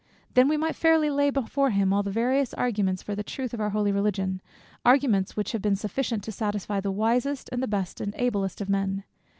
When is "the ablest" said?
8.13-8.61